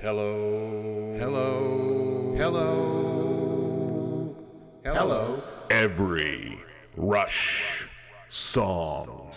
[0.00, 1.16] Hello.
[1.18, 2.34] Hello.
[2.36, 4.36] Hello.
[4.84, 5.42] Hello.
[5.70, 6.56] Every
[6.96, 7.88] Rush
[8.28, 9.32] song.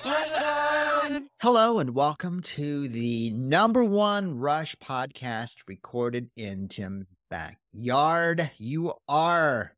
[1.42, 8.52] Hello and welcome to the number one Rush podcast recorded in Tim's backyard.
[8.60, 9.74] You are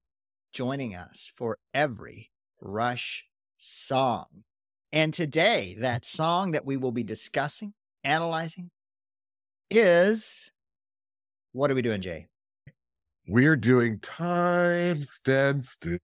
[0.52, 2.30] joining us for every
[2.60, 3.26] Rush
[3.58, 4.44] song.
[4.92, 7.74] And today, that song that we will be discussing,
[8.04, 8.70] analyzing,
[9.72, 10.52] is
[11.54, 12.28] what are we doing, Jay?
[13.28, 15.98] We're doing time stand still.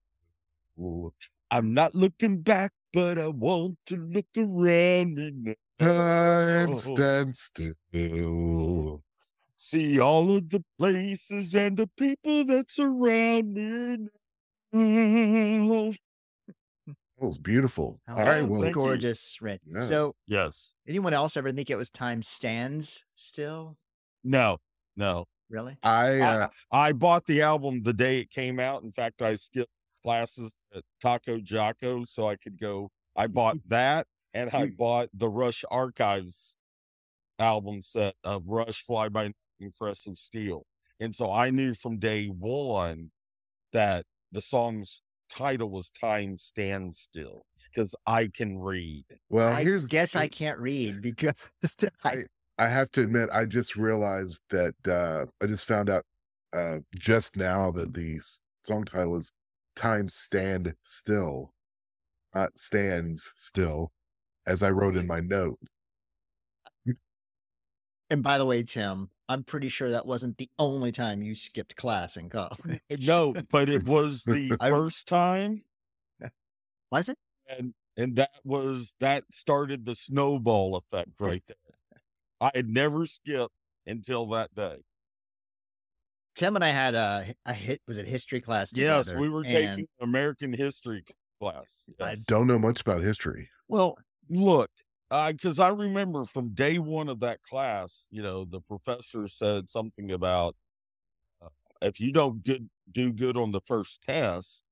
[1.50, 9.02] I'm not looking back, but I want to look around and time stand still.
[9.56, 14.08] See all of the places and the people that surround me.
[14.72, 15.92] now.
[16.86, 18.00] That was beautiful.
[18.08, 18.72] Oh, All right, what well, a you.
[18.72, 19.60] gorgeous red.
[19.66, 19.82] Yeah.
[19.82, 20.72] So, Yes.
[20.88, 23.76] anyone else ever think it was time stands still?
[24.24, 24.56] No,
[24.96, 25.26] no.
[25.50, 25.76] Really?
[25.82, 28.82] I uh, uh, I bought the album the day it came out.
[28.82, 32.90] In fact, I skipped classes at Taco Jocko so I could go.
[33.16, 36.56] I bought that and I bought the Rush Archives
[37.38, 40.66] album set of Rush Fly By Night and Caress of Steel.
[41.00, 43.10] And so I knew from day one
[43.72, 49.04] that the song's title was Time Stand Still because I can read.
[49.28, 51.50] well, I here's guess I can't read because
[52.04, 52.18] I,
[52.60, 56.04] I have to admit, I just realized that uh, I just found out
[56.52, 58.20] uh, just now that the
[58.66, 59.32] song title is
[59.76, 61.54] "Time Stand Still,"
[62.34, 63.92] not "Stands Still,"
[64.46, 65.58] as I wrote in my note.
[68.10, 71.76] and by the way, Tim, I'm pretty sure that wasn't the only time you skipped
[71.76, 72.82] class in college.
[73.08, 75.62] No, but it was the first time
[76.90, 77.16] Was it?
[77.48, 81.56] and and that was that started the snowball effect right there.
[82.40, 83.54] I had never skipped
[83.86, 84.78] until that day.
[86.34, 87.82] Tim and I had a, a hit.
[87.86, 88.72] Was it history class?
[88.74, 91.04] Yes, we were taking American history
[91.40, 91.88] class.
[92.00, 92.16] I.
[92.26, 93.50] Don't know much about history.
[93.68, 93.98] Well,
[94.28, 94.70] look,
[95.10, 100.12] because I remember from day one of that class, you know, the professor said something
[100.12, 100.56] about
[101.42, 101.48] uh,
[101.82, 104.64] if you don't good, do good on the first test,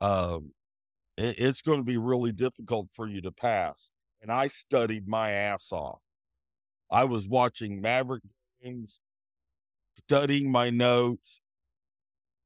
[0.00, 0.52] um,
[1.16, 3.90] it, it's going to be really difficult for you to pass.
[4.20, 6.00] And I studied my ass off.
[6.90, 8.22] I was watching Maverick
[8.62, 9.00] games,
[9.96, 11.40] studying my notes,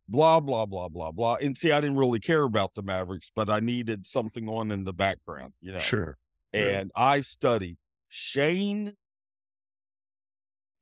[0.08, 1.36] blah, blah, blah, blah, blah.
[1.36, 4.84] And see, I didn't really care about the Mavericks, but I needed something on in
[4.84, 6.18] the background, you know Sure.
[6.52, 6.80] Yeah.
[6.80, 7.76] and I studied.
[8.08, 8.94] Shane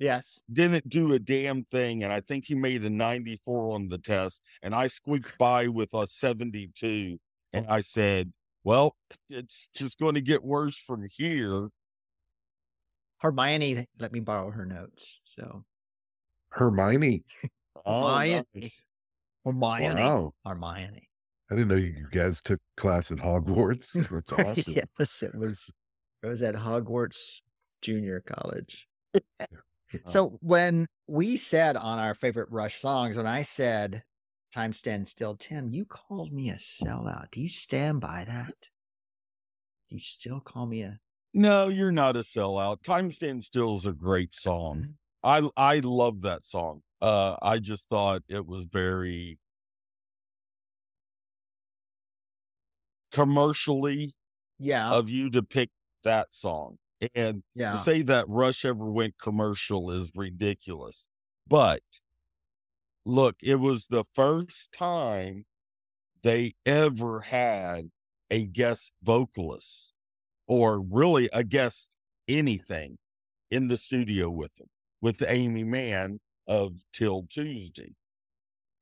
[0.02, 3.98] yes, didn't do a damn thing, and I think he made a 94 on the
[3.98, 7.18] test, and I squeaked by with a 72.
[7.52, 7.72] And oh.
[7.72, 8.32] I said,
[8.64, 8.96] Well,
[9.30, 11.68] it's just going to get worse from here.
[13.22, 15.20] Hermione let me borrow her notes.
[15.24, 15.64] So
[16.50, 17.22] Hermione.
[17.86, 18.84] Oh, Hermione, nice.
[19.44, 20.34] Hermione, Wow.
[20.44, 21.08] Hermione.
[21.50, 23.92] I didn't know you guys took class at Hogwarts.
[24.10, 24.74] That's awesome.
[24.98, 25.72] yes, it was.
[26.22, 27.42] It was at Hogwarts
[27.80, 28.86] Junior College.
[30.06, 34.02] So when we said on our favorite Rush songs, when I said
[34.54, 37.30] "Time Stand Still," Tim, you called me a sellout.
[37.32, 38.68] Do you stand by that?
[39.90, 40.98] Do you still call me a?
[41.34, 42.82] No, you're not a sellout.
[42.82, 44.94] Time Stand Still is a great song.
[45.22, 46.82] I I love that song.
[47.00, 49.38] Uh, I just thought it was very
[53.10, 54.14] commercially
[54.58, 55.70] Yeah, of you to pick
[56.04, 56.78] that song.
[57.14, 57.72] And yeah.
[57.72, 61.08] to say that Rush ever went commercial is ridiculous.
[61.48, 61.82] But
[63.04, 65.46] look, it was the first time
[66.22, 67.90] they ever had
[68.30, 69.91] a guest vocalist
[70.52, 71.96] or really a guest
[72.28, 72.98] anything
[73.50, 74.66] in the studio with them,
[75.00, 77.94] with Aimee Mann of 'Til Tuesday.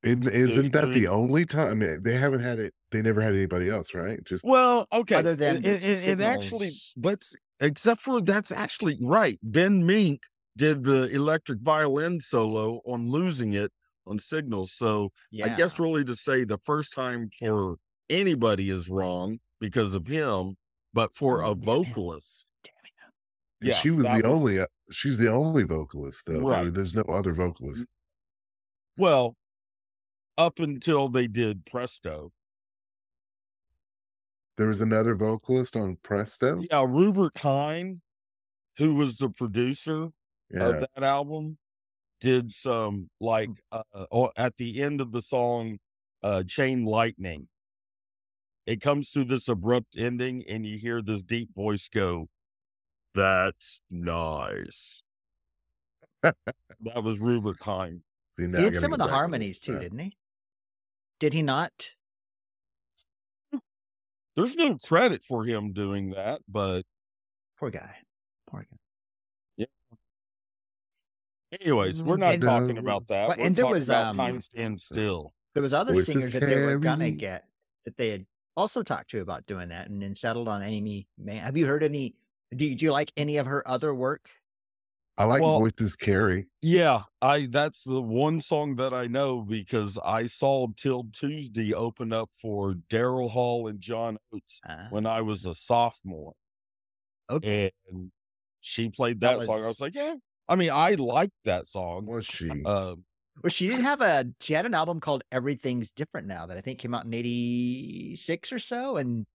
[0.03, 1.69] Isn't, isn't that the only time?
[1.70, 2.75] I mean, they haven't had it.
[2.91, 4.19] They never had anybody else, right?
[4.25, 5.14] Just Well, okay.
[5.14, 6.94] Other than it, it, it- it actually, signals.
[6.97, 7.22] but
[7.60, 9.38] except for that's actually right.
[9.44, 10.22] Ben Mink
[10.56, 13.70] did the electric violin solo on "Losing It"
[14.08, 14.72] on Signals.
[14.72, 15.44] So yeah.
[15.44, 17.76] I guess really to say the first time for
[18.08, 20.56] anybody is wrong because of him,
[20.92, 21.66] but for a Oh, damn it.
[21.88, 22.75] vocalist, Damn
[23.70, 24.60] yeah, she was that the only.
[24.60, 26.40] Uh, she's the only vocalist though.
[26.40, 26.62] Right.
[26.62, 27.87] There- There's no other vocalist.
[28.96, 29.37] Well,
[30.38, 32.32] up until they did Presto,
[34.56, 36.62] There was another vocalist on Presto.
[36.70, 38.02] yeah, Rupert Hine,
[38.76, 40.10] who was the producer
[40.50, 40.64] Yeah.
[40.69, 41.58] of that album
[42.20, 45.78] did some like uh at the end of the song
[46.22, 47.48] uh chain lightning
[48.70, 52.28] it comes to this abrupt ending and you hear this deep voice go
[53.14, 55.02] that's nice
[56.22, 58.02] That was Rubicon.
[58.38, 59.81] See, now he did some of the harmonies too, that.
[59.81, 60.17] didn't he?
[61.19, 61.93] Did he not?
[64.37, 66.82] There's no credit for him doing that, but
[67.58, 67.94] Poor guy.
[68.49, 68.67] Poor
[69.58, 69.67] guy.
[71.61, 72.81] anyways, we're not And- talking No.
[72.81, 73.28] about that.
[73.28, 75.34] Well, we're and there talking was, about um, time stand still.
[75.55, 77.49] There was other Voices singers that they were gonna get
[77.84, 78.26] that they had
[78.56, 81.06] also talked to about doing that, and then settled on Aimee.
[81.19, 82.14] May have you heard any?
[82.56, 84.29] Do you, do you like any of her other work?
[85.17, 86.47] I like Well- voices carry.
[86.62, 92.12] Yeah, I that's the one song that I know because I saw 'Til Tuesday open
[92.12, 96.35] up for Daryl Hall and John Oates Uh, when I was a sophomore.
[97.29, 97.70] okay.
[97.88, 98.11] And
[98.61, 99.55] she played That that, song.
[99.55, 100.17] I was- was like, yeah.
[100.49, 102.06] I mean, I liked that song.
[102.06, 102.50] Was she?
[102.64, 102.96] Uh,
[103.43, 106.61] Well, she did have a she had an album called Everything's Different Now that I
[106.61, 109.27] think came out in '86 or so, and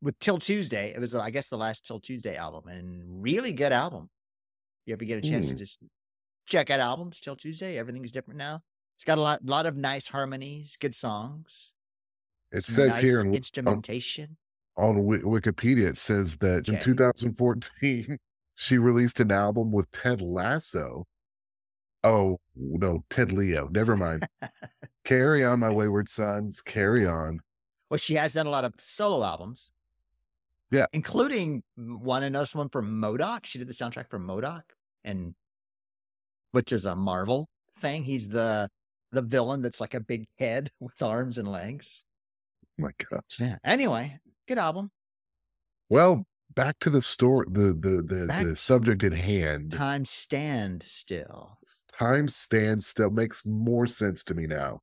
[0.00, 3.72] with 'Til Tuesday, it was I guess the last 'Til Tuesday album, and really good
[3.72, 4.08] album.
[4.86, 5.58] You ever get a chance to Hmm.
[5.58, 5.78] just
[6.46, 7.76] check out albums 'Til Tuesday?
[7.76, 8.62] Everything's different now.
[8.96, 11.72] It's got a lot lot of nice harmonies, good songs.
[12.50, 14.38] it says nice here in, instrumentation.
[14.76, 18.18] on Wi- Wikipedia, it says that in 2014,
[18.54, 21.06] she released an album with Ted Lasso.
[22.04, 23.68] Oh, no, Ted Leo.
[23.68, 24.28] Never mind.
[25.04, 26.60] carry on, my wayward sons.
[26.60, 27.40] Carry on.
[27.90, 29.72] Well, she has done a lot of solo albums.
[30.70, 30.86] Yeah.
[30.92, 33.46] Including one, I noticed one for MODOK.
[33.46, 34.62] She did the soundtrack for MODOK,
[35.02, 35.34] and
[36.52, 37.48] which is a Marvel
[37.78, 38.04] thing.
[38.04, 38.68] He's the
[39.10, 42.04] the villain that's like a big head with arms and legs.
[42.76, 43.22] my gosh.
[43.40, 43.56] Yeah.
[43.64, 44.90] Anyway, good album.
[45.88, 46.26] Well,
[46.58, 49.70] back to the story, the the the, the subject at hand.
[49.70, 51.56] Time stand still.
[51.92, 54.80] Time stand still makes more sense to me now.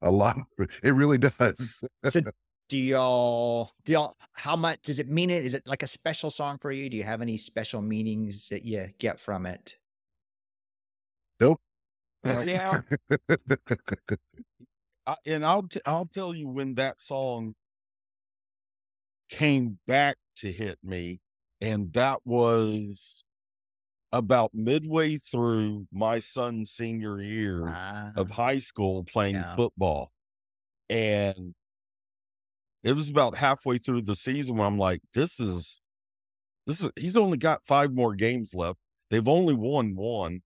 [0.00, 0.38] A lot.
[0.82, 1.84] It really does.
[2.08, 2.22] So
[2.70, 5.44] do y'all do y'all how much does it mean it?
[5.44, 6.88] Is it like a special song for you?
[6.88, 9.76] Do you have any special meanings that you get from it?
[11.40, 11.60] nope.
[12.24, 12.80] yeah.
[15.06, 17.54] I, and I'll t- I'll tell you when that song
[19.28, 21.20] came back to hit me,
[21.60, 23.24] and that was
[24.12, 29.54] about midway through my son's senior year Ah, of high school playing Yeah.
[29.56, 30.12] football,
[30.90, 31.54] and
[32.82, 35.80] it was about halfway through the season when I'm like, this is
[36.66, 38.80] this is he's only got five more games left.
[39.10, 40.42] They've only won one.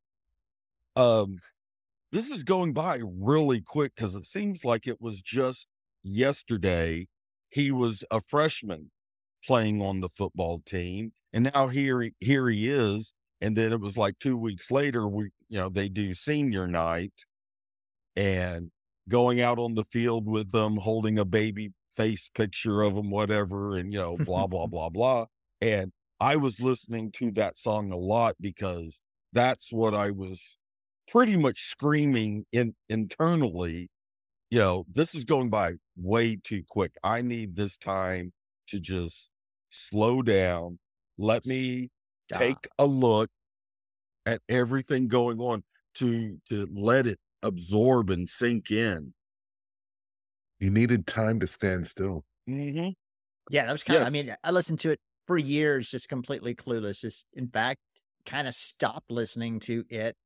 [0.96, 1.38] Um,
[2.12, 5.68] this is going by really quick because it seems like it was just
[6.02, 7.08] yesterday
[7.50, 8.90] he was a freshman
[9.46, 13.14] playing on the football team, and now here he, here he is.
[13.40, 17.24] And then it was like two weeks later, we you know they do senior night,
[18.16, 18.70] and
[19.08, 23.76] going out on the field with them, holding a baby face picture of them, whatever,
[23.76, 25.26] and you know blah blah blah blah.
[25.60, 29.00] And I was listening to that song a lot because
[29.32, 30.56] that's what I was
[31.08, 33.88] pretty much screaming in internally.
[34.50, 36.92] You know, this is going by way too quick.
[37.02, 38.32] I need this time
[38.68, 39.30] to just
[39.72, 40.78] slow down.
[41.18, 41.90] Let me
[42.28, 42.40] stop.
[42.40, 43.30] take a look
[44.26, 45.64] at everything going on
[45.96, 49.14] to to let it absorb and sink in.
[50.60, 52.24] you needed time to stand still.
[52.48, 52.90] Mm-hmm.
[53.50, 54.06] Yeah, that was kind of.
[54.06, 57.00] I mean, I listened to it for years, just completely clueless.
[57.00, 57.80] Just in fact,
[58.24, 60.16] kind of stopped listening to it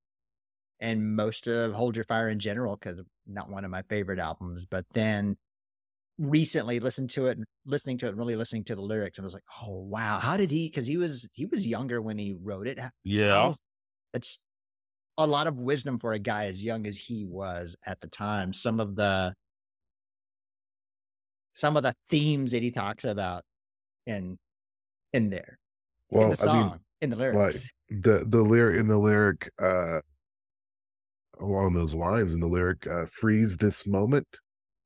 [0.81, 4.67] and most of Hold Your Fire in general because not one of my favorite albums.
[4.69, 5.36] But then
[6.19, 9.25] recently listened to it, and listening to it, and really listening to the lyrics, and
[9.25, 10.69] was like, oh wow, how did he?
[10.69, 12.79] Because he was he was younger when he wrote it.
[13.05, 13.32] Yeah.
[13.32, 13.56] how-
[14.15, 14.39] it's
[15.19, 18.53] a lot of wisdom for a guy as young as he was at the time.
[18.55, 19.35] Some of the
[21.53, 23.43] some of the themes that he talks about
[24.06, 24.39] in
[25.13, 25.58] in there
[26.11, 27.69] in Well, the song I mean, in the lyrics.
[27.91, 30.01] the the lyric in the lyric uh
[31.39, 34.27] along those lines in the lyric uh freeze this moment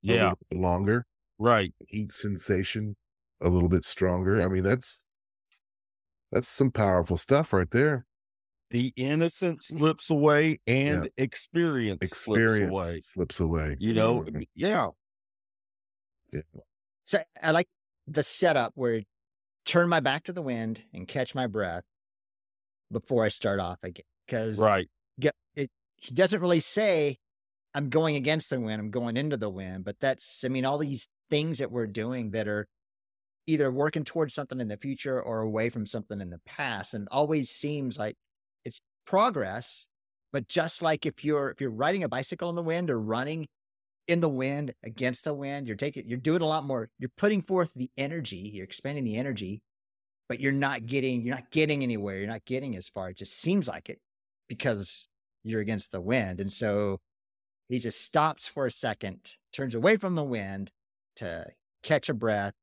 [0.02, 0.34] Yeah.
[0.52, 1.04] longer
[1.40, 1.74] Right.
[1.88, 2.96] heat sensation
[3.40, 5.06] a little bit stronger i mean that's
[6.32, 8.06] that's some powerful stuff right there
[8.70, 13.00] The innocence slips away and experience, experience slips away.
[13.00, 14.46] slips away You know, Mhm.
[14.54, 14.90] yeah.
[17.04, 17.68] So I like
[18.06, 19.02] the setup where
[19.64, 21.84] turn my back to the wind and catch my breath
[22.90, 24.04] before I start off again.
[24.26, 24.88] Because Right.
[25.20, 27.18] get it he doesn't really say
[27.74, 30.78] I'm going against the wind, I'm going into the wind, but that's I mean, all
[30.78, 32.66] these things that we're doing that are
[33.46, 36.94] either working towards something in the future or away from something in the past.
[36.94, 38.16] And it always seems like
[38.64, 39.86] it's progress.
[40.32, 43.48] But just like if you're if you're riding a bicycle in the wind or running
[44.06, 47.42] in the wind against the wind, you're taking you're doing a lot more, you're putting
[47.42, 49.62] forth the energy, you're expending the energy,
[50.28, 53.10] but you're not getting you're not getting anywhere, you're not getting as far.
[53.10, 53.98] It just seems like it
[54.48, 55.08] because
[55.42, 56.40] you're against the wind.
[56.40, 57.00] And so
[57.68, 60.70] he just stops for a second, turns away from the wind
[61.20, 61.46] to
[61.82, 62.54] catch a breath,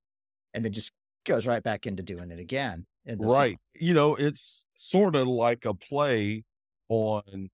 [0.54, 0.92] and then just
[1.26, 2.86] goes right back into doing it again.
[3.06, 3.38] in the song.
[3.38, 3.58] Right.
[3.74, 6.44] You know, it's sort of like a play
[6.90, 7.50] on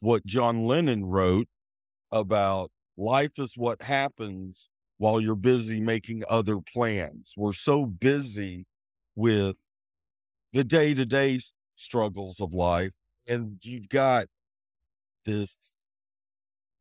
[0.00, 1.48] what John Lennon wrote
[2.12, 7.34] about life is what happens while you're busy making other plans.
[7.36, 8.66] We're so busy
[9.14, 9.56] with
[10.52, 11.40] the day to day
[11.76, 12.92] struggles of life,
[13.26, 14.26] and you've got
[15.24, 15.56] this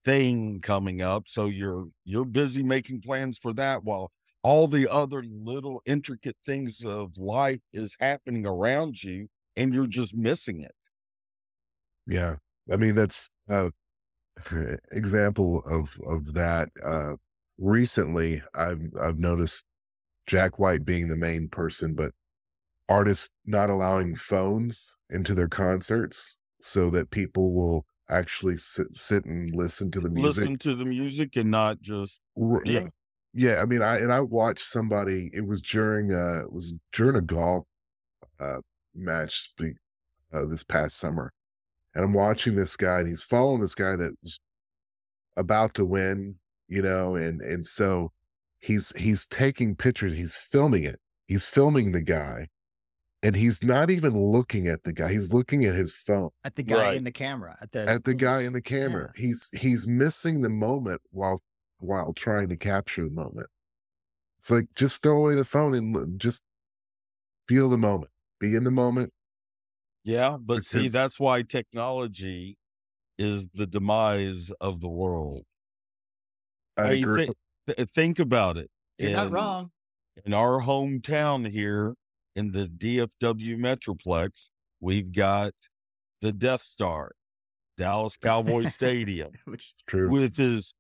[0.08, 4.12] thing coming up so you're you're busy making plans for that while
[4.44, 10.16] all the other little intricate things of life is happening around you and you're just
[10.16, 10.74] missing it
[12.06, 12.38] Yeah.
[12.72, 13.70] I mean, that's uh
[14.92, 16.70] example of of that.
[16.84, 17.16] Uh
[17.60, 19.66] recently I've I've noticed
[20.28, 22.14] Jack White being the main person, but
[22.90, 29.54] artists not allowing phones into their concerts so that people will actually sit, sit and
[29.56, 30.42] listen to the music.
[30.44, 32.22] listen to the music and not just
[32.64, 32.88] yeah
[33.38, 35.30] yeah, I mean, I and I watched somebody.
[35.32, 37.66] It was during uh, it was during a golf
[38.40, 38.62] uh
[38.96, 39.54] match
[40.34, 41.32] uh, this past summer,
[41.94, 44.40] and I'm watching this guy, and he's following this guy that's
[45.36, 46.38] about to win,
[46.68, 48.12] you know, and and so
[48.60, 52.48] he's he's taking pictures, he's filming it, he's filming the guy,
[53.24, 56.64] and he's not even looking at the guy, he's looking at his phone at the
[56.64, 56.98] guy Right.
[56.98, 59.12] in the camera, at the at the guy in the camera.
[59.16, 61.42] He's he's missing the moment while
[61.80, 63.48] while trying to capture the moment.
[64.40, 66.44] It's like just throw away the phone and just
[67.48, 68.12] feel the moment.
[68.40, 69.14] Be in the moment.
[70.04, 72.58] yeah but see that's why technology
[73.18, 75.44] is the demise of the world
[76.78, 77.28] I Hey, agree.
[77.68, 78.70] thi- th- think about it
[79.00, 79.72] You're not wrong.
[80.26, 81.96] in our hometown here
[82.38, 85.54] in the DFW Metroplex, we've got
[86.22, 87.14] the Death Star,
[87.78, 90.10] Dallas Cowboy Stadium, Which is True.
[90.10, 90.74] with his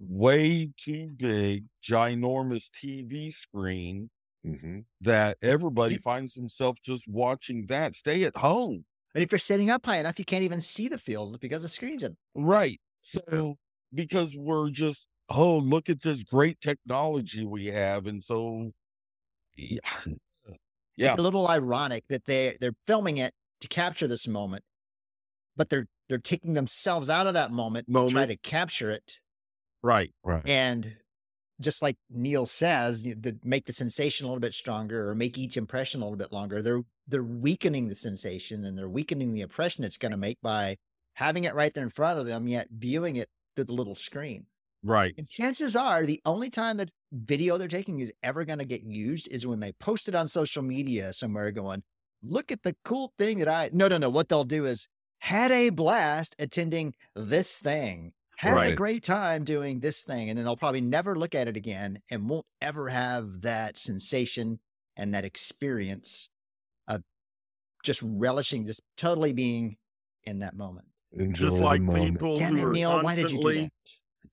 [0.00, 4.10] way too big, ginormous TV screen
[4.44, 7.94] hmm that everybody finds himself just watching that.
[7.94, 8.84] Stay at home.
[9.14, 11.68] and if you're sitting up high enough, you can't even see the field because the
[11.68, 12.16] screen's in.
[12.34, 12.80] Right.
[13.02, 13.56] So,
[13.94, 18.06] because we're just, oh, look at this great technology we have.
[18.06, 18.72] And so,
[19.56, 19.78] yeah.
[20.96, 21.12] Yeah.
[21.12, 24.64] It's a little ironic that they they're filming it to capture this moment,
[25.56, 29.20] but they're they're taking themselves out of that moment, to try to capture it,
[29.82, 30.12] Right.
[30.22, 30.46] Right.
[30.46, 30.98] and
[31.60, 35.38] just like Neil says, you- to make the sensation a little bit stronger or make
[35.38, 39.40] each impression a little bit longer, they're they're weakening the sensation and they're weakening the
[39.40, 40.76] impression it's going to make by
[41.14, 44.46] having it right there in front of them, yet viewing it through the little screen.
[44.84, 45.14] Right.
[45.18, 48.82] And chances are the only time that video they're taking is ever going to get
[48.82, 51.82] used is when they post it on social media somewhere going,
[52.22, 54.10] look at the cool thing that I, no, no, no.
[54.10, 54.88] What they'll do is
[55.18, 60.28] had a blast attending this thing, had a great time doing this thing.
[60.28, 64.58] And then they'll probably never look at it again and won't ever have that sensation
[64.96, 66.30] and that experience
[66.88, 67.02] of
[67.84, 69.76] just relishing, just totally being
[70.24, 70.86] in that moment.
[71.12, 72.14] Enjoy Just like moment.
[72.14, 73.70] people Damn who it, are Neil, why did you do that?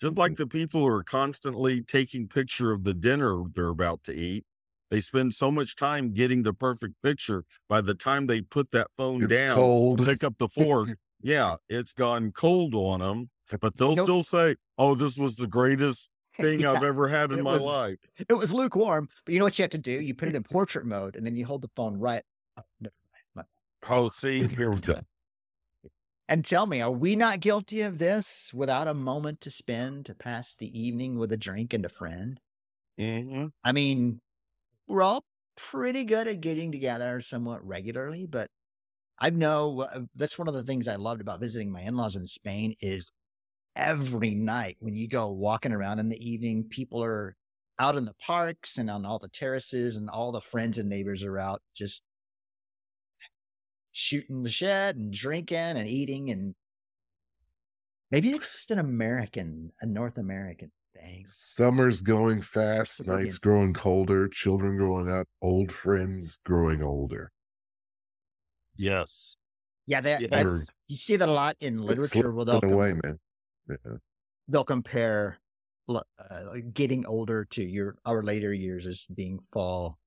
[0.01, 4.13] Just like the people who are constantly taking picture of the dinner they're about to
[4.13, 4.45] eat.
[4.91, 7.43] They spend so much time getting the perfect picture.
[7.67, 10.03] By the time they put that phone It's down, cold.
[10.05, 10.89] pick up the fork,
[11.21, 13.29] yeah, it's gone cold on them.
[13.61, 14.05] But they'll Nope.
[14.05, 17.97] still say, "Oh, this was the greatest thing I've ever had in my was- life."
[18.27, 19.91] It was lukewarm, but you know what you have to do?
[20.01, 22.23] You put it in portrait mode and then you hold the phone right
[22.57, 22.65] up.
[23.89, 24.99] Oh, see, here we go.
[26.29, 30.15] And tell me, are we not guilty of this without a moment to spend to
[30.15, 32.39] pass the evening with a drink and a friend?
[32.97, 34.21] hmm I mean,
[34.87, 35.25] we're all
[35.57, 38.49] pretty good at getting together somewhat regularly, but
[39.19, 42.27] I know uh, that's one of the things I loved about visiting my in-laws in
[42.27, 43.11] Spain is
[43.75, 47.35] every night when you go walking around in the evening, people are
[47.79, 51.23] out in the parks and on all the terraces and all the friends and neighbors
[51.23, 52.03] are out just
[53.91, 56.55] shooting the shed and drinking and eating and
[58.11, 61.25] maybe it's just an American, a North American thing.
[61.27, 63.23] Summer's going fast, Caribbean.
[63.25, 67.31] nights growing colder, children growing up, old friends growing older.
[68.77, 69.35] Yes.
[69.87, 70.27] Yeah, that, Yeah.
[70.31, 72.31] that's you see that a lot in literature.
[72.31, 73.19] Where they'll slipping com- away, man.
[73.67, 73.97] Yeah.
[74.47, 75.39] they'll compare
[75.89, 76.03] uh,
[76.73, 79.97] getting older to your our later years as being fall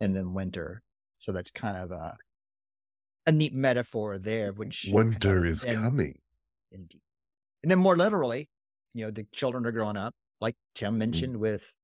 [0.00, 0.82] and then winter.
[1.18, 2.16] So that's kind of a
[3.28, 4.52] a neat metaphor there.
[4.52, 6.18] Which Winter is and- coming.
[6.72, 7.02] Indeed.
[7.62, 8.48] And then more literally,
[8.94, 11.74] you know, the children are growing up, like Tim mentioned with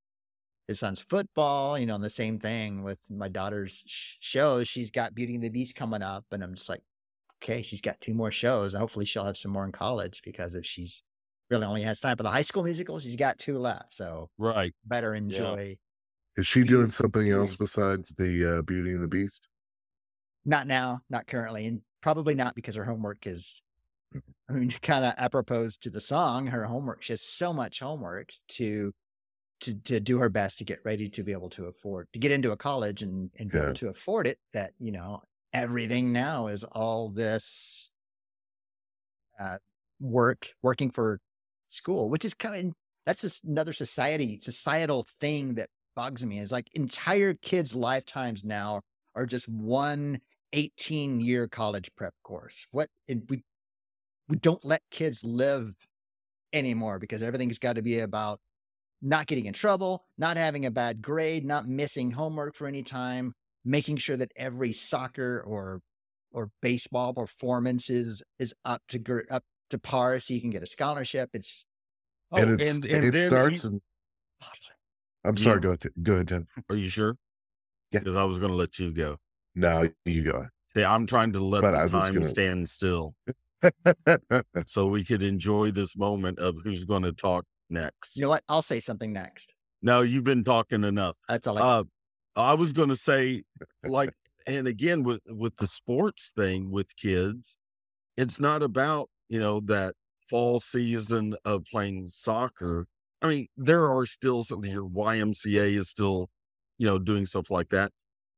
[0.69, 4.63] his son's football, you know, and the same thing with my daughter's sh- show.
[4.65, 6.25] She's got Beauty and the Beast coming up.
[6.31, 6.81] And I'm just like,
[7.43, 8.73] okay, she's got two more shows.
[8.75, 11.03] Hopefully, she'll have some more in college because if she's
[11.51, 13.93] really only has time for the high school musical, she's got two left.
[13.93, 14.73] So Right.
[14.87, 15.77] better enjoy.
[16.37, 19.49] Is she doing something else besides the uh, Beauty and the Beast?
[20.45, 23.63] Not now, not currently, and probably not because her homework is.
[24.49, 27.03] I mean, kind of apropos to the song, her homework.
[27.03, 28.93] She has so much homework to
[29.61, 32.33] to to do her best to get ready to be able to afford to get
[32.33, 33.65] into a college and and be Yeah.
[33.65, 34.39] able to afford it.
[34.53, 35.23] That you know
[35.53, 37.93] everything now is all this
[39.39, 39.59] uh,
[40.01, 41.21] work working for
[41.67, 42.75] school, which is kind of
[43.07, 46.39] that's just another society societal thing that bugs me.
[46.39, 48.83] Is like entire kids' lifetimes now
[49.15, 50.21] are just one
[50.54, 52.66] 18 year college prep course.
[52.70, 53.42] What and we
[54.28, 55.75] we don't let kids live
[56.52, 58.40] anymore because everything's got to be about
[59.02, 63.34] not getting in trouble, not having a bad grade, not missing homework for any time,
[63.64, 65.80] making sure that every soccer or
[66.32, 70.62] or baseball performance is is up to gr- up to par so you can get
[70.62, 71.30] a scholarship.
[71.34, 71.66] It's
[72.32, 73.62] Oh, and it's, and, and it starts.
[73.62, 73.80] he- And,
[75.25, 75.42] I'm Yeah.
[75.44, 75.61] sorry.
[75.61, 75.92] Go ahead.
[76.02, 76.28] Go ahead.
[76.28, 76.46] Jen.
[76.68, 77.16] are you sure?
[77.92, 78.00] Yeah.
[78.00, 79.18] Because I was going to let you go.
[79.54, 80.46] No, you go.
[80.75, 83.14] See, I'm trying to let But the time gonna- stand still
[84.66, 88.16] so we could enjoy this moment of who's going to talk next.
[88.16, 88.42] you know what?
[88.49, 89.54] I'll say something next.
[89.82, 91.16] No, you've been talking enough.
[91.28, 91.84] That's all I Uh,
[92.37, 93.44] I was going to say,
[93.84, 94.12] like,
[94.46, 97.56] and again with with the sports thing with kids,
[98.16, 99.94] it's not about you know that
[100.28, 102.87] fall season of playing soccer.
[103.23, 106.28] I mean, there are still some your YMCA is still,
[106.76, 107.90] you know, doing stuff like that.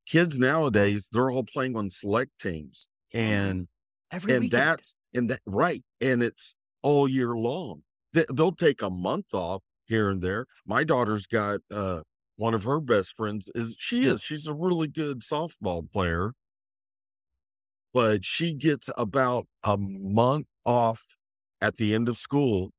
[0.06, 3.66] Kids nowadays, they're all playing on select teams, and
[4.12, 4.62] every and weekend.
[4.62, 7.82] that's and that right, and it's all year long.
[8.12, 10.46] They, they'll take a month off here and there.
[10.64, 12.02] My daughter's got uh
[12.36, 16.32] one of her best friends is she is she's a really good softball player,
[17.92, 21.16] but she gets about a month off
[21.60, 22.70] at the end of school,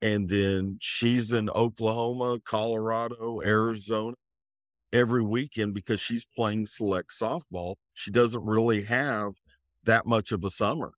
[0.00, 4.14] and then she's in Oklahoma, Colorado, Arizona
[4.96, 7.76] every weekend because she's playing select softball.
[7.94, 9.34] She doesn't really have
[9.84, 10.92] that much of a summer.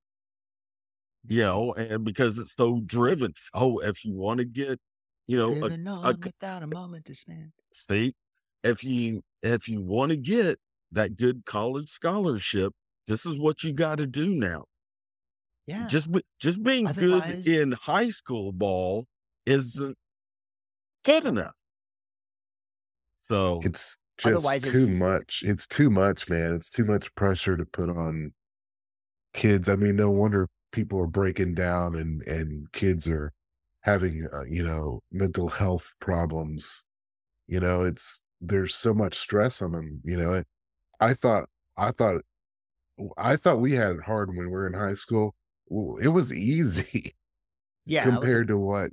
[1.27, 3.35] You know, and because it's so driven.
[3.53, 4.81] Oh, if you want to get,
[5.27, 7.53] you know, a, on c- without a moment to spend.
[7.73, 8.15] state,
[8.63, 10.59] if you if you want to get
[10.93, 12.73] that good college scholarship,
[13.09, 14.65] this is what you got to do now.
[15.67, 15.87] Yeah.
[15.87, 16.09] Just
[16.39, 19.05] just being Otherwise- good in high school ball
[19.45, 19.99] isn't
[21.05, 21.55] good enough.
[23.29, 25.43] So It's just Otherwise, it's- too much.
[25.45, 26.55] It's too much, man.
[26.55, 28.33] It's too much pressure to put on
[29.33, 29.69] kids.
[29.69, 33.33] I mean, no wonder people are breaking down and and kids are
[33.83, 36.85] having uh, you know mental health problems.
[37.47, 40.01] You know, it's there's so much stress on them.
[40.05, 40.43] You know,
[41.01, 42.23] I thought I thought
[43.17, 45.35] I thought we had it hard when we were in high school.
[46.01, 47.15] It was easy
[47.89, 48.03] yeah.
[48.03, 48.93] it was compared to what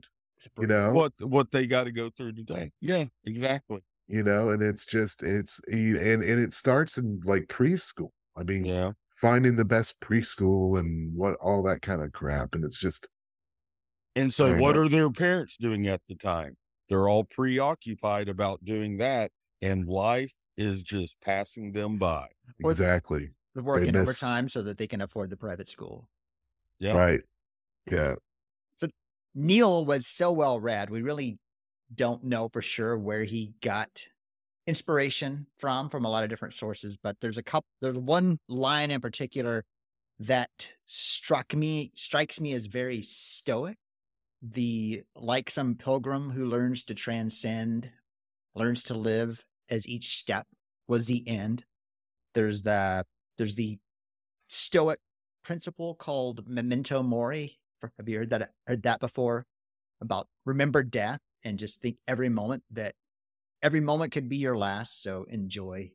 [0.59, 0.93] you know.
[0.93, 2.71] what what they got to go through today.
[2.81, 3.81] Yeah, exactly.
[4.07, 8.63] You know and it's just it's and and it starts in like preschool i mean
[8.65, 8.91] Yeah.
[9.17, 13.09] finding the best preschool and what all that kind of crap and it's just
[14.15, 14.85] And so, what much.
[14.85, 16.55] are their parents doing at the time?
[16.87, 22.27] They're all preoccupied about doing that, and life is just passing them by.
[22.63, 26.07] Exactly They're working miss- overtime so that they can afford the private school.
[26.79, 26.93] Yeah.
[26.95, 27.21] right
[27.89, 28.15] yeah
[28.75, 28.87] So
[29.33, 30.89] Neil was so well read.
[30.89, 31.37] We really
[31.93, 34.05] don't know for sure where he got
[34.67, 38.91] inspiration from from a lot of different sources, but there's a couple there's one line
[38.91, 39.63] in particular
[40.19, 43.77] that struck me strikes me as very stoic.
[44.41, 47.91] The like some pilgrim who learns to transcend,
[48.55, 50.47] learns to live as each step
[50.87, 51.65] was the end.
[52.33, 53.05] There's the
[53.37, 53.77] there's the
[54.47, 54.99] stoic
[55.43, 57.59] principle called memento mori.
[57.97, 59.45] Have you heard that heard that before?
[60.01, 62.95] About remember death and just think every moment that
[63.61, 65.01] every moment could be your last.
[65.01, 65.91] So enjoy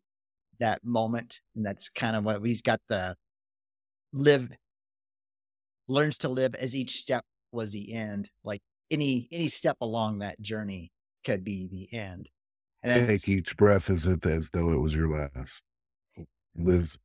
[0.61, 1.41] that moment.
[1.55, 3.17] And that's kind of what he's got the
[4.13, 4.51] live
[5.89, 8.31] learns to live as each step was the end.
[8.45, 10.93] Like any any step along that journey
[11.25, 12.31] could be the end.
[12.83, 15.65] And then take each breath as if as though it was your last
[16.57, 16.97] live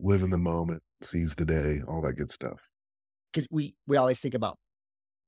[0.00, 2.68] live in the moment seize the day all that good stuff
[3.32, 4.58] because we we always think about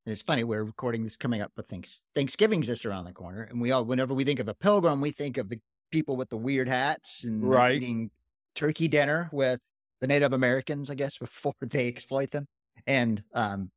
[0.07, 3.42] and it's funny we're recording this coming up but thanks thanksgiving's just around the corner
[3.42, 6.31] and we all whenever we think of a pilgrim we think of the people with
[6.31, 7.77] the weird hats and Right.
[7.77, 8.11] eating
[8.55, 9.61] turkey dinner with
[10.01, 12.47] the native americans i guess before they exploit them
[12.87, 13.71] and um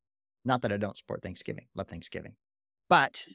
[0.44, 2.34] not that i don't support thanksgiving love thanksgiving
[2.88, 3.26] but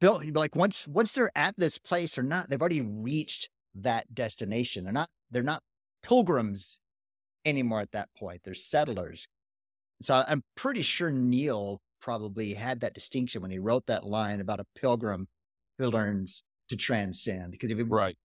[0.00, 4.84] bill like once once they're at this place or not they've already reached that destination
[4.84, 5.62] they're not they're not
[6.02, 6.78] pilgrims
[7.44, 8.42] anymore at that point.
[8.44, 9.26] They're settlers.
[10.02, 14.60] So I'm pretty sure Neil probably had that distinction when he wrote that line about
[14.60, 15.26] a pilgrim
[15.78, 17.50] who learns to transcend.
[17.50, 18.16] Because if it, Right.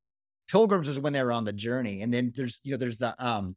[0.49, 3.15] pilgrims is when they were on the journey, and then there's you know there's the
[3.25, 3.55] um,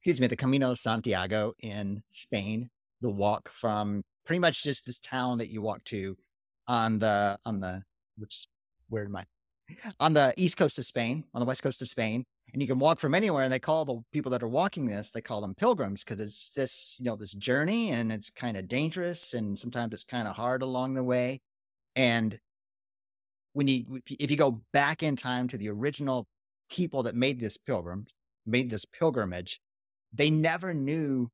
[0.00, 2.68] excuse me, the Camino Santiago in Spain,
[3.00, 6.18] the walk from pretty much just this town that you walk to
[6.66, 7.82] on the on the
[8.18, 8.48] which
[8.90, 9.24] where am I
[9.98, 12.78] on the east coast of Spain, on the west coast of Spain, and you can
[12.78, 13.44] walk from anywhere.
[13.44, 16.50] And they call the people that are walking this, they call them pilgrims because it's
[16.50, 20.36] this you know this journey, and it's kind of dangerous, and sometimes it's kind of
[20.36, 21.40] hard along the way,
[21.96, 22.40] and
[23.52, 26.26] when you if you- go back in time to the original
[26.70, 28.06] people that made this pilgrim
[28.46, 29.60] made this pilgrimage
[30.12, 31.30] they never knew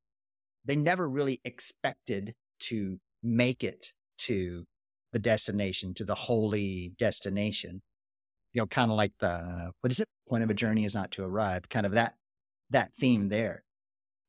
[0.64, 4.66] they never really expected to make it to
[5.12, 7.82] the destination to the holy destination
[8.52, 11.10] you know kind of like the what is it point of a journey is not
[11.12, 12.14] to arrive kind of that
[12.70, 13.62] that theme there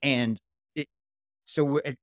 [0.02, 0.38] and
[0.76, 0.88] it
[1.46, 1.98] so it,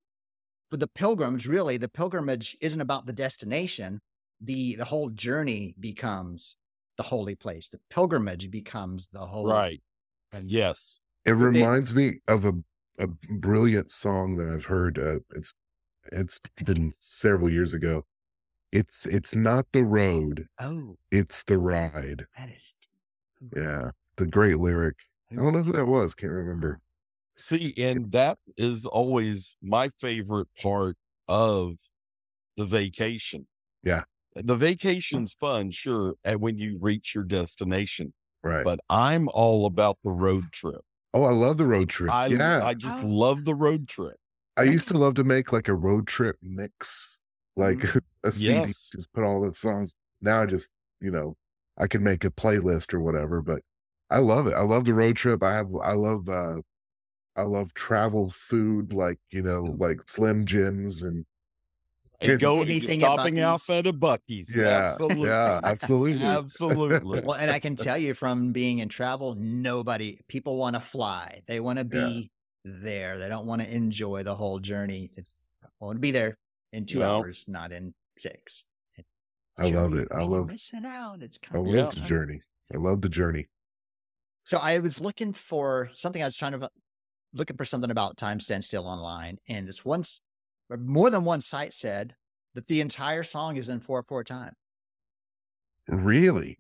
[0.70, 4.00] for the pilgrims really the pilgrimage isn't about the destination
[4.40, 6.56] the the whole journey becomes
[6.96, 9.82] the holy place the pilgrimage becomes the holy Right.
[10.32, 10.98] And yes.
[11.26, 12.52] It So they- reminds me of a,
[12.98, 14.98] a brilliant song that I've heard.
[14.98, 15.52] Uh, it's
[16.10, 18.04] it's been several years ago.
[18.72, 22.24] It's it's not the road, oh it's the ride.
[22.38, 22.74] that is
[23.56, 24.96] Yeah, the great lyric.
[25.30, 26.14] I don't know who that was.
[26.14, 26.80] Can't remember.
[27.36, 30.96] See, and that is always my favorite part
[31.28, 31.76] of
[32.56, 33.46] the vacation.
[33.82, 34.02] Yeah.
[34.34, 34.60] The hmm.
[34.60, 38.64] vacation's fun, sure, and when you reach your destination, Right.
[38.64, 40.82] but I'm all about the road trip.
[41.14, 42.10] oh, I love the road trip.
[42.12, 43.06] I yeah, I just Oh.
[43.06, 44.16] love the road trip.
[44.56, 47.20] I used to love to make like a road trip mix,
[47.56, 48.00] like mm.
[48.24, 48.90] a CD, Yes.
[48.94, 49.94] just put all the songs.
[50.20, 51.36] Now I just, you know,
[51.78, 53.62] I can make a playlist or whatever, but
[54.10, 54.54] I love it.
[54.54, 55.42] I love the road trip.
[55.42, 56.60] I have, I love, uh,
[57.36, 61.26] I love travel food, like, you know, like Slim Jims and
[62.20, 63.70] And And go anything stopping out Buc-ee's.
[63.70, 64.54] at a Buc-ee's.
[64.56, 65.28] yeah, Absolutely.
[65.28, 66.18] yeah, absolutely.
[66.24, 67.20] Absolutely.
[67.22, 71.42] well and i can tell you from being in travel nobody people want to fly
[71.46, 72.08] they want to Yeah.
[72.08, 72.30] be
[72.64, 75.32] there they don't want to enjoy the whole journey it's,
[75.64, 76.36] i want to be there
[76.72, 77.18] in two No.
[77.18, 78.64] hours not in six
[79.58, 80.08] I love it.
[80.10, 81.88] I love, missing out it's I love Yeah.
[81.90, 82.42] the journey.
[82.74, 83.48] I love the journey.
[84.44, 86.22] So I was looking for something.
[86.22, 86.70] I was trying to
[87.32, 90.20] looking for something about time stand still online, and this once
[90.70, 92.14] more than one site said
[92.54, 94.54] that the entire song is in four four time.
[95.88, 96.58] Really?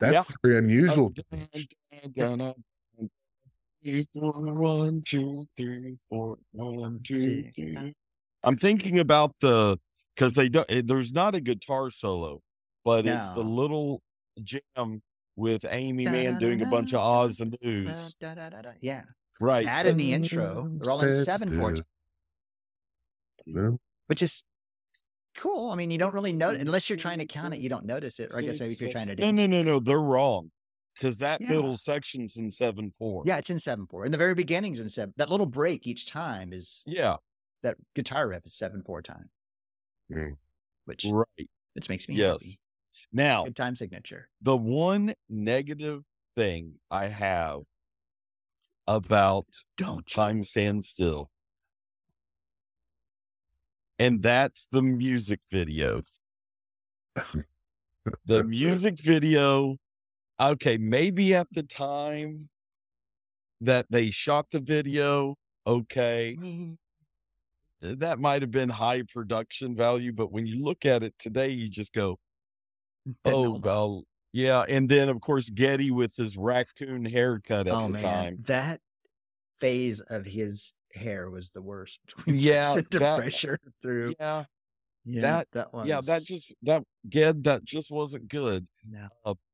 [0.00, 1.14] That's very unusual.
[4.12, 7.94] One, two, three, four, one, two, see.
[8.42, 9.78] I'm thinking about the
[10.14, 10.70] because they don't.
[10.70, 12.40] eh, There's not a guitar solo,
[12.84, 14.02] but it's the little
[14.42, 15.02] jam
[15.36, 18.18] with Aimee Mann doing a bunch of ahs and Da, oohs.
[18.20, 18.70] da, da, da, da.
[18.80, 19.02] Yeah,
[19.40, 19.66] Right.
[19.66, 21.74] that in the intro, they're all in seven four.
[24.06, 24.44] Which is
[25.36, 25.70] cool.
[25.70, 27.60] I mean, you don't really notice unless you're trying to count it.
[27.60, 29.36] You don't notice it, or I guess maybe if you're trying to No, dance.
[29.36, 29.80] no, no, no.
[29.80, 30.50] They're wrong
[30.94, 31.50] because that Yeah.
[31.50, 33.24] middle section's in seven four.
[33.26, 34.04] Yeah, it's in seven four.
[34.06, 35.12] In the very beginning's in seven.
[35.16, 37.16] That little break each time is Yeah.
[37.62, 39.30] that guitar riff is seven four time,
[40.10, 40.36] Mm.
[40.84, 41.50] which Right.
[41.74, 42.38] which makes me Yes.
[42.42, 42.60] happy.
[43.12, 44.30] Now, Good time signature.
[44.40, 46.04] the one negative
[46.36, 47.64] thing I have
[48.86, 51.30] about Don't time stand still,
[53.98, 56.02] and that's the music video.
[58.26, 59.76] the music video,
[60.40, 62.48] okay, maybe at the time
[63.60, 65.36] that they shot the video,
[65.66, 66.40] okay,
[67.98, 71.68] that might have been high production value, but when you look at it today, you
[71.68, 72.18] just go,
[73.24, 74.64] oh, well, yeah.
[74.68, 78.36] And then, of course, Geddy with his raccoon haircut at oh the man, time.
[78.46, 78.80] that
[79.60, 82.00] phase of his hair was the worst.
[82.16, 84.14] between Yeah, that- pressure through.
[84.18, 84.44] Yeah,
[85.04, 85.86] Yeah, that- that one.
[85.86, 88.66] yeah, that just that Ged that just wasn't good.
[88.88, 89.08] no.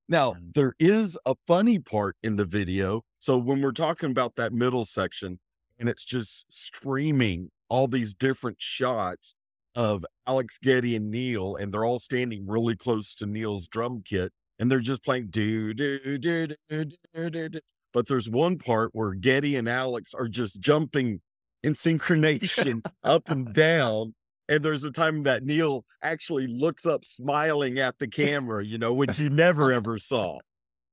[0.09, 3.03] Now Um, there is a funny part in the video.
[3.21, 5.39] So when we're talking about that middle section,
[5.79, 9.35] and it's just streaming all these different shots
[9.75, 14.33] of Alex Geddy and Neil, and they're all standing really close to Neil's drum kit,
[14.59, 17.61] and they're just playing do do do do do do do.
[17.93, 21.21] But there's one part where Geddy and Alex are just jumping
[21.63, 24.15] in synchronization up and down.
[24.49, 28.93] And there's a time that Neil actually looks up smiling at the camera, you know,
[28.93, 30.39] which you never ever saw.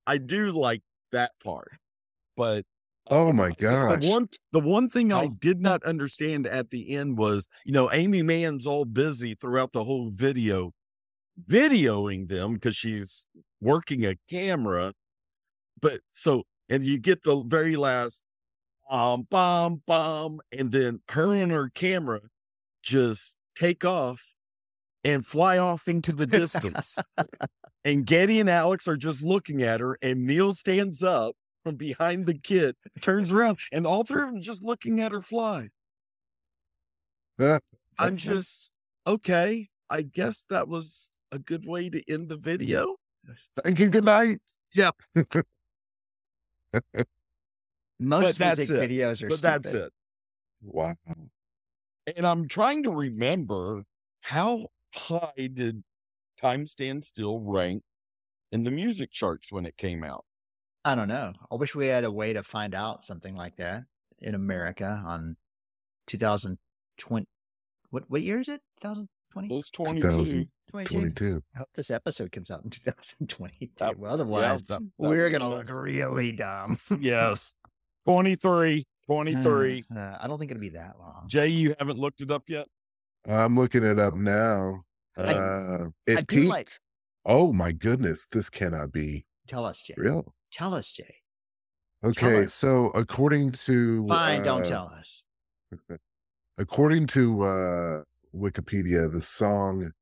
[0.06, 1.72] I do like that part.
[2.36, 2.64] But
[3.10, 4.04] Oh my the gosh.
[4.04, 8.22] one the one thing I did not understand at the end was, you know, Aimee
[8.22, 10.72] Mann's all busy throughout the whole video
[11.48, 13.24] videoing them because she's
[13.60, 14.92] working a camera.
[15.80, 18.22] But so and you get the very last
[18.88, 22.20] bum, bomb, bomb, And then her and her camera
[22.82, 24.34] just take off
[25.04, 26.98] and fly off into the distance.
[27.84, 31.36] and Geddy and Alex are just looking at her, and Neil stands up
[31.68, 35.20] from behind the kid, turns around, and all three of them just looking at her
[35.20, 35.68] fly.
[37.98, 38.70] I'm just
[39.06, 39.68] okay.
[39.90, 42.96] I guess that was a good way to end the video.
[43.62, 43.88] Thank you.
[43.90, 44.40] Good night.
[44.74, 44.96] Yep.
[48.00, 48.90] Most that's music it.
[48.90, 49.86] videos are But that's stupid.
[49.86, 49.92] it.
[50.62, 50.96] Wow.
[52.16, 53.84] And I'm trying to remember
[54.22, 55.82] how high did
[56.40, 57.82] Time Stand Still rank
[58.52, 60.24] in the music charts when it came out?
[60.84, 61.32] I don't know.
[61.50, 63.82] I wish we had a way to find out something like that
[64.20, 65.36] in America on
[66.06, 67.26] 2020.
[67.90, 68.60] What what year is it?
[68.82, 69.48] 2020?
[69.48, 70.00] It was 22.
[70.10, 70.48] 2000.
[70.70, 70.98] 22.
[70.98, 71.42] 22.
[71.54, 73.68] I hope this episode comes out in 2022.
[73.78, 76.78] That- well, otherwise, Yeah, that- that we're going to look really dumb.
[77.00, 77.54] Yes.
[78.06, 78.86] 23.
[79.06, 79.84] 23.
[79.96, 81.24] Uh, I don't think it'll be that long.
[81.26, 82.66] Jay, you haven't looked it up yet?
[83.26, 84.82] I'm looking it up now.
[85.16, 86.48] I- Uh, I it do peaked.
[86.50, 86.70] like.
[87.24, 89.94] oh my goodness, this cannot be Tell us, Jay.
[89.96, 90.34] real.
[90.52, 91.14] Tell us, Jay.
[92.04, 92.54] Okay, us.
[92.54, 95.24] so according to Fine, don't uh, tell us.
[96.58, 98.02] According to uh,
[98.34, 99.92] Wikipedia, the song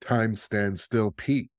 [0.00, 1.50] "Time Stands Still" peaked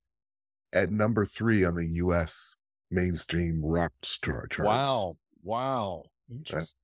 [0.74, 2.56] at number three on the U.S.
[2.92, 4.68] mainstream rock star charts.
[4.68, 5.14] Wow.
[5.44, 6.04] Wow.
[6.30, 6.80] Interesting.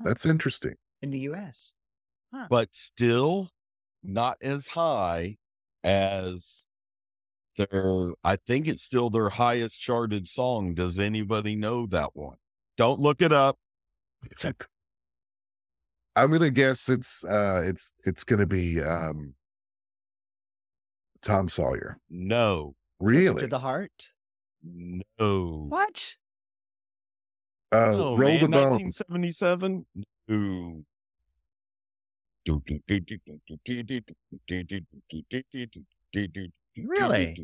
[0.00, 0.74] that's interesting.
[1.02, 1.74] In the U.S.
[2.48, 3.50] But still
[4.02, 5.36] not as high
[5.82, 6.66] as
[7.56, 10.74] their, I think it's still their highest charted song.
[10.74, 12.36] Does anybody know that one?
[12.76, 13.58] Don't look it up.
[16.16, 19.34] I'm gonna guess it's uh, it's it's gonna be um,
[21.22, 21.98] Tom Sawyer.
[22.08, 22.74] No.
[23.00, 23.40] Closer Really?
[23.42, 24.10] To the heart.
[24.62, 25.66] No.
[25.68, 26.16] What?
[27.72, 28.70] Uh, No, roll man, the bone.
[28.70, 29.86] 1977?
[30.28, 30.84] No.
[36.76, 37.36] Really?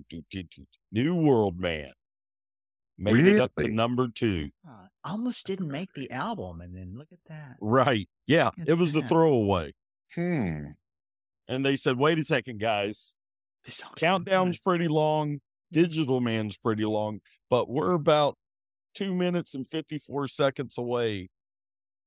[0.92, 1.92] New World Man.
[2.98, 4.50] Made it up to number two.
[4.68, 7.56] Uh, almost didn't make the album, and then look at that.
[7.60, 8.08] Right.
[8.26, 8.50] Yeah.
[8.66, 9.08] It was a that.
[9.08, 9.72] throwaway.
[10.14, 10.72] Hmm.
[11.48, 13.14] And they said, wait a second, guys.
[13.64, 15.40] This Countdown's pretty long.
[15.72, 18.36] Digital Man's pretty long, but we're about
[18.94, 21.28] two minutes and 54 seconds away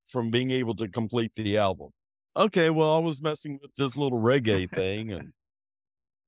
[0.06, 1.90] from being able to complete the album.
[2.36, 5.34] Okay, well, I was messing with this little reggae thing, and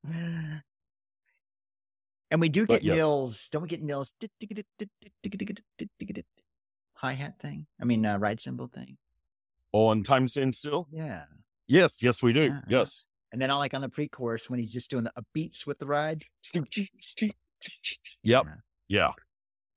[2.32, 2.96] And we do get yes.
[2.96, 3.50] Neil's.
[3.50, 4.12] Don't we get Neil's
[6.94, 7.68] hi hat thing?
[7.80, 8.98] I mean, uh, ride cymbal thing.
[9.72, 10.88] on Time Stand Still?
[10.92, 11.26] Yeah.
[11.68, 12.42] Yes, yes, we do.
[12.42, 12.80] Yeah, yeah.
[12.80, 13.08] Yes.
[13.32, 15.80] And then I like on the pre-chorus when he's just doing the uh, beats with
[15.80, 16.24] the ride.
[16.54, 17.32] Yep.
[18.24, 18.44] Yeah.
[18.88, 19.12] Yeah.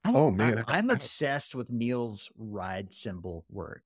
[0.05, 3.83] I'm, Oh, I'm- man, I- I'm, obsessed with Neil's ride cymbal work.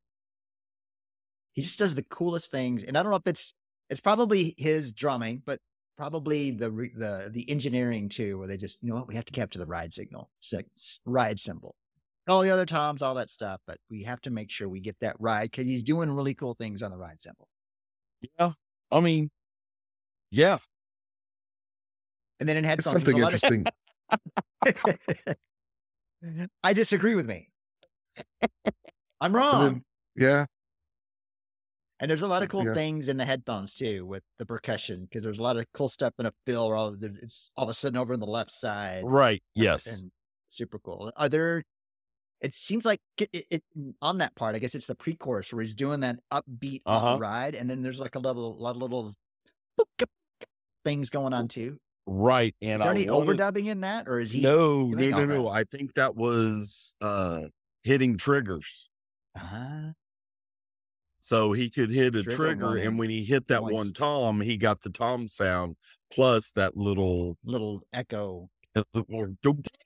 [1.53, 3.55] He just does the coolest things, and I don't know if it's
[3.90, 5.61] it's probably his drumming, but
[5.96, 9.33] probably the the the engineering too, where they just you know what we have to
[9.33, 11.74] capture the ride signal, sig- s- ride cymbal,
[12.28, 14.96] all the other toms, all that stuff, but we have to make sure we get
[15.00, 17.48] that ride because he's doing really cool things on the ride cymbal.
[18.38, 18.52] Yeah.
[18.90, 19.31] I mean,
[20.31, 20.59] yeah.
[22.40, 23.66] And then in headphones, there's something lot of- interesting.
[26.62, 27.48] I disagree with me.
[29.20, 29.83] I'm wrong.
[30.16, 30.46] yeah.
[32.02, 32.74] And there's a lot of cool Yeah.
[32.74, 36.12] things in the headphones too with the percussion because there's a lot of cool stuff
[36.18, 38.26] in a fill where all of the, it's all of a sudden over on the
[38.26, 39.04] left side.
[39.06, 39.40] Right.
[39.54, 39.86] Yes.
[39.86, 40.10] And
[40.48, 41.12] super cool.
[41.16, 41.62] Are there,
[42.40, 43.64] it seems like it, it, it-
[44.02, 47.12] on that part, I guess it's the pre chorus where he's doing that upbeat Uh-huh.
[47.12, 47.54] the ride.
[47.54, 49.14] And then there's like a little, lot of little
[50.84, 51.78] things going on too.
[52.06, 52.54] Right.
[52.60, 54.40] And Is there I any wanted- overdubbing in that or is he?
[54.42, 55.44] No, no, no, no.
[55.50, 55.60] right?
[55.60, 57.42] I think that was uh
[57.84, 58.90] hitting triggers.
[59.36, 59.92] Uh-huh.
[61.24, 63.72] So he could hit a Trigger trigger, and when he hit that Noise.
[63.72, 65.76] one tom, he got the tom sound
[66.12, 68.50] plus that little Little echo.
[69.08, 69.30] or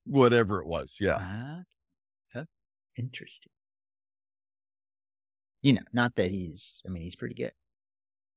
[0.04, 0.96] whatever it was.
[1.00, 1.62] Yeah.
[2.34, 2.44] Uh,
[2.96, 3.52] interesting.
[5.62, 7.52] You know, not that he's, I mean, he's pretty good.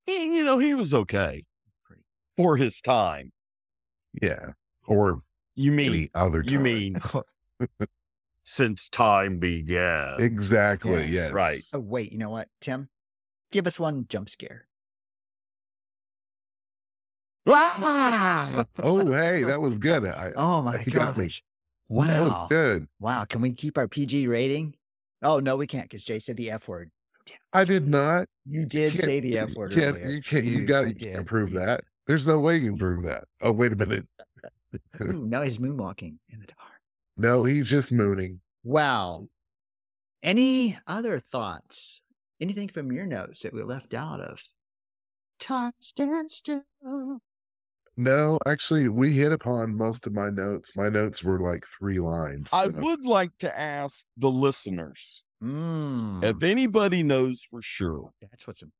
[0.05, 1.45] He- you know, he was okay
[1.85, 2.01] Pretty.
[2.35, 3.31] for his time.
[4.21, 4.53] Yeah.
[4.87, 5.21] Or
[5.55, 6.95] You mean other you mean
[8.51, 10.15] since time began?
[10.19, 11.03] exactly?
[11.05, 11.31] Yeah, Yes.
[11.31, 11.59] right.
[11.73, 12.89] Oh, wait, you know what, Tim?
[13.51, 14.65] Give us one jump scare.
[17.47, 18.63] Oh,
[19.11, 20.05] hey, that was good.
[20.05, 21.25] I, Oh my you got me.
[21.25, 21.43] gosh.
[21.89, 22.87] That was good.
[22.99, 23.25] Wow.
[23.25, 24.75] Can we keep our PG rating?
[25.23, 26.91] Oh, no, we can't because Jay said the F word.
[27.53, 28.27] I did not.
[28.45, 29.73] You did Can't- say the F you word.
[29.73, 30.03] can't.
[30.03, 30.45] You can't.
[30.45, 31.25] You, You- got to did.
[31.25, 31.81] prove that.
[32.07, 33.23] There's no way you can prove that.
[33.41, 34.07] Oh, wait a minute.
[35.01, 36.78] Ooh, now he's moonwalking in the dark.
[37.19, 38.39] No, he's just mooning.
[38.63, 39.27] Wow.
[40.23, 42.01] Any other thoughts?
[42.41, 44.41] Anything from your notes that we left out of?
[45.39, 46.63] Time stands still.
[47.97, 50.71] No, actually, we hit upon most of my notes.
[50.77, 52.49] My notes were like three lines.
[52.53, 58.11] I would like to ask the listeners Mm, if anybody knows for sure.
[58.21, 58.73] that's what's important.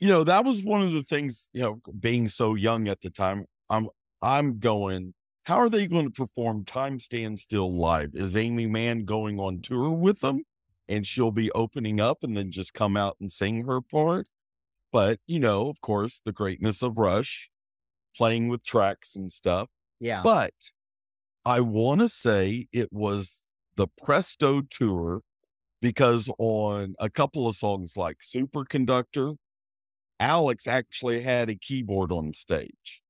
[0.00, 3.10] You know, that was one of the things, you know, being so young at the
[3.10, 3.88] time, I'm
[4.22, 5.12] I'm going,
[5.46, 8.10] how are they going to perform Time Stand Still live?
[8.14, 10.42] Is Aimee Mann going on tour with them?
[10.88, 14.26] And she'll be opening up and then just come out and sing her part.
[14.90, 17.48] But, you know, of course, the greatness of Rush,
[18.16, 19.68] playing with tracks and stuff.
[20.00, 20.20] Yeah.
[20.20, 20.54] But
[21.44, 25.20] I want to say it was the Presto tour
[25.80, 29.36] because on a couple of songs like Superconductor,
[30.18, 33.00] Alex actually had a keyboard on stage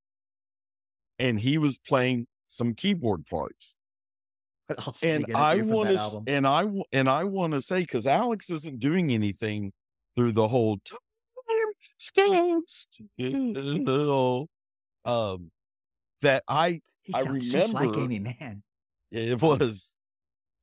[1.19, 3.77] and he was playing some keyboard parts.
[4.69, 8.07] what else did And I want to, and I, and I want to say, cause
[8.07, 9.73] Alex isn't doing anything
[10.17, 10.99] through the whole time
[11.99, 12.87] stands
[13.47, 14.49] still,
[15.05, 15.51] um,
[16.23, 18.63] that I He I sounds just like remember- Aimee Mann.
[19.13, 19.97] It was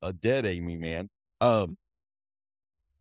[0.01, 1.09] a dead Aimee, man.
[1.39, 1.77] Um,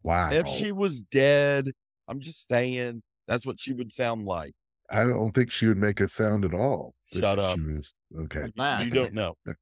[0.03, 0.31] wow.
[0.33, 1.69] if she was dead,
[2.09, 4.55] I'm just saying that's what she would sound like.
[4.93, 6.95] I don't think she would make a sound at all.
[7.11, 7.57] if Shut up.
[7.59, 8.53] She was okay.
[8.85, 9.35] You don't know.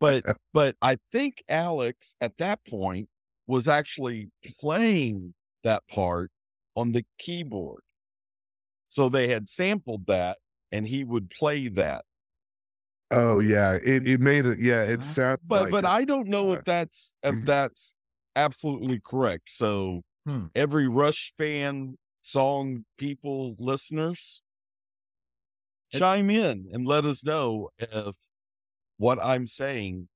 [0.00, 3.08] But but I think Alex at that point
[3.46, 6.32] was actually playing that part
[6.74, 7.82] on the keyboard.
[8.88, 10.38] So they had sampled that
[10.72, 12.04] and he would play that.
[13.12, 14.58] oh yeah, it it made it.
[14.58, 15.02] Yeah, it Huh?
[15.02, 15.40] sounded.
[15.46, 15.90] But like but it.
[15.90, 17.44] I don't know Uh, if that's if mhm.
[17.46, 17.94] that's
[18.34, 19.48] absolutely correct.
[19.50, 20.46] So Hmm.
[20.56, 24.45] every Rush fan, song people, listeners, It-
[25.98, 28.14] chime in and let us know if
[28.98, 30.08] what I'm saying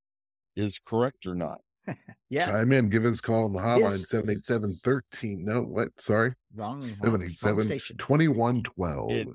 [0.56, 1.60] is correct or not.
[2.28, 2.46] Yeah.
[2.46, 2.88] chime in.
[2.90, 4.08] Give us a call on the hotline Yes.
[4.08, 5.44] 787 13.
[5.44, 5.88] No, what?
[5.98, 9.10] Sorry, Wrong, wrong, wrong 787 2112.
[9.10, 9.28] It-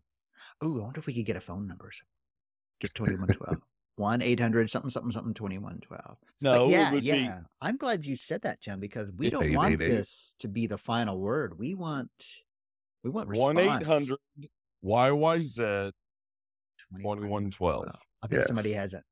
[0.63, 1.91] Ooh, I wonder if we could get a phone number.
[1.91, 2.03] So
[2.79, 3.57] Get 2112.
[3.97, 6.17] 1 800 something something something 2112.
[6.41, 7.39] No, But yeah, it would yeah.
[7.61, 9.87] I'm glad you said that, Tim, because we don't eight, want eight, eight.
[9.89, 11.57] this to be the final word.
[11.59, 12.09] We want
[13.03, 13.55] we want be response.
[13.57, 14.17] 1 800
[14.83, 15.91] YYZ
[16.97, 17.87] 2112.
[18.23, 19.03] I think somebody has it.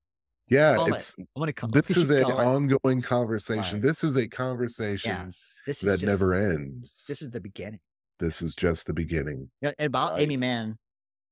[0.49, 1.27] yeah, Call it's it.
[1.35, 2.43] I'm gonna call this is an call it.
[2.45, 3.75] ongoing conversation.
[3.75, 3.81] Right.
[3.83, 5.61] This is a conversation Yes.
[5.65, 7.05] This is that just, never ends.
[7.07, 7.79] this is the beginning.
[8.19, 9.49] this is just the beginning.
[9.61, 10.21] Yeah, and about Right.
[10.23, 10.77] Aimee Mann,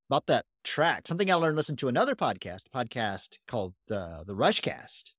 [0.10, 5.12] about that track, something I learned listening to another podcast, podcast called the the Rushcast.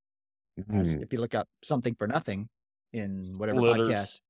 [0.73, 1.03] As- Mhm.
[1.03, 2.49] If you look up something for nothing
[2.93, 4.21] in whatever podcast,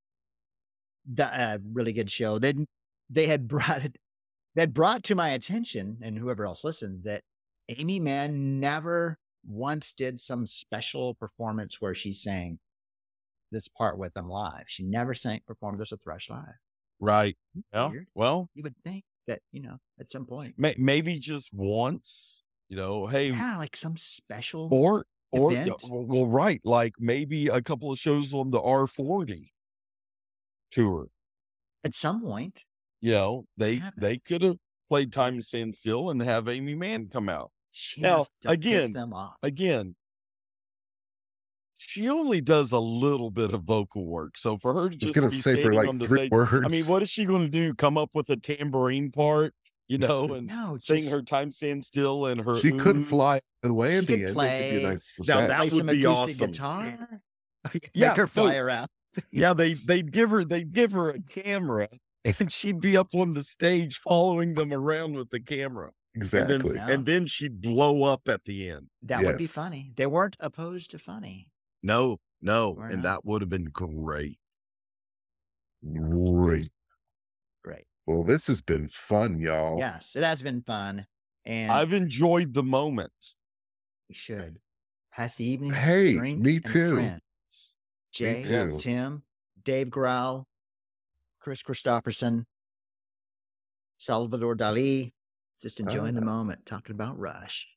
[1.15, 2.39] that uh, really good show.
[2.39, 2.67] Then
[3.11, 3.97] they had brought it
[4.55, 7.23] that brought to my attention and whoever else listened that
[7.69, 12.59] Aimee Mann never once did some special performance where she sang
[13.51, 14.65] this part with them live.
[14.67, 16.59] She never sang performed this with Thrush live.
[17.01, 17.37] Right.
[17.55, 17.89] Hmm, yeah.
[17.91, 18.07] Weird.
[18.15, 22.77] Well, You would think that you know at some point, may, maybe just once, you
[22.77, 24.69] know, hey, yeah, like some special.
[24.73, 26.61] or, or, yeah, well, well, right.
[26.65, 29.51] Like maybe a couple of shows on the R40
[30.71, 31.09] tour.
[31.85, 32.65] at some point,
[33.03, 34.57] You know, they, they could have
[34.89, 37.51] played Time to Stand Still and have Aimee Mann come out.
[37.73, 39.37] she Now, must have pissed again, them off.
[39.43, 39.95] again,
[41.79, 44.37] she only does a little bit of vocal work.
[44.39, 46.65] So for her to just gonna be say for like on the three stage, words.
[46.65, 47.75] I mean, what is she going to do?
[47.75, 49.53] Come up with a tambourine part,
[49.89, 52.57] you know, and No, sing her time stand still and her.
[52.61, 53.05] she could ooh.
[53.05, 54.27] fly away at She the end.
[54.29, 56.51] Be play- nice Now that would be awesome.
[56.53, 57.21] guitar.
[57.95, 58.27] Yeah, Make her no.
[58.29, 58.89] fly around.
[59.33, 61.89] Yeah, they they'd give her they'd give her a camera,
[62.25, 66.55] and she'd be up on the stage following them around with the camera, exactly.
[66.57, 66.89] and then Yeah.
[66.95, 68.89] and then she'd blow up at the end.
[69.03, 69.93] That would be funny.
[69.97, 71.51] They weren't opposed to funny.
[71.83, 73.03] No, no, Why and not?
[73.03, 74.39] that would have been great.
[75.85, 76.71] Great.
[77.65, 77.85] Great.
[78.07, 79.79] Well, this has been fun, y'all.
[79.79, 81.07] Yes, it has been fun,
[81.45, 83.35] and I've enjoyed the moment.
[84.09, 84.61] we should
[85.13, 85.73] pass the evening.
[85.73, 86.95] Hey, drink, me too.
[86.97, 87.77] friends.
[88.13, 88.77] Jay, too.
[88.79, 89.23] Tim,
[89.63, 90.45] Dave Grohl,
[91.43, 92.45] Kris Kristofferson,
[93.99, 95.13] Salvador Dali.
[95.61, 96.25] Just enjoying the Ah.
[96.25, 97.69] moment, talking about Rush.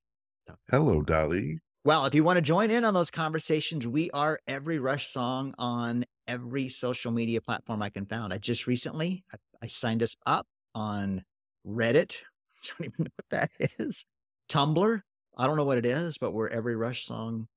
[0.70, 1.60] Hello, Dali.
[1.84, 5.54] Well, if you want to join in on those conversations, we are every Rush song
[5.60, 8.34] on every social media platform I can found.
[8.34, 11.24] I just recently I, I signed us up on
[11.66, 12.22] Reddit.
[12.64, 14.06] I don't even know what that is.
[14.50, 15.02] Tumblr.
[15.38, 17.48] I don't know what it is, but we're every Rush song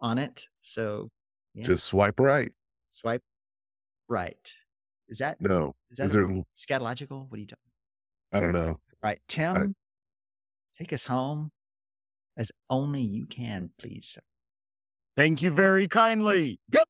[0.00, 0.46] on it.
[0.60, 1.10] So
[1.54, 1.66] Yeah.
[1.66, 2.52] Just swipe right.
[2.90, 3.22] swipe
[4.08, 4.54] right.
[5.12, 5.74] Is that No.
[5.90, 7.28] is that Is there scatological?
[7.28, 7.58] What are you doing?
[8.32, 8.80] I don't know.
[9.02, 9.74] Right, Tim,
[10.74, 11.50] take us home
[12.38, 14.06] as only you can, please.
[14.06, 14.22] sir.
[15.14, 16.60] Thank you very kindly.
[16.72, 16.88] Yep.